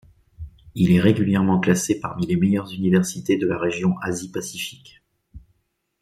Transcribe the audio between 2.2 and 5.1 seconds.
les meilleures universités de la région Asie-pacifique.